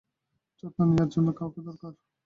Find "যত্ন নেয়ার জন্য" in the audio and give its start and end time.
0.63-1.27